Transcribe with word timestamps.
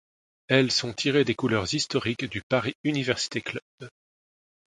Elles 0.47 0.71
sont 0.71 0.93
tirées 0.93 1.25
des 1.25 1.35
couleurs 1.35 1.71
historiques 1.75 2.25
du 2.25 2.41
Paris 2.41 2.73
Université 2.83 3.39
Club. 3.39 3.61